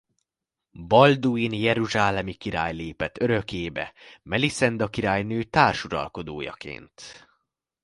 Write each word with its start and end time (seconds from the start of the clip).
Balduin 0.87 1.53
jeruzsálemi 1.53 2.33
király 2.33 2.73
lépett 2.73 3.19
örökébe 3.19 3.93
Melisenda 4.23 4.87
királynő 4.89 5.43
társuralkodójaként. 5.43 7.27